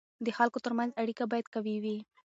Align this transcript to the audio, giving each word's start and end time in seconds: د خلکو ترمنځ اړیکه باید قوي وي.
د 0.25 0.27
خلکو 0.37 0.57
ترمنځ 0.65 0.89
اړیکه 1.01 1.23
باید 1.31 1.51
قوي 1.55 1.75
وي. 1.83 1.97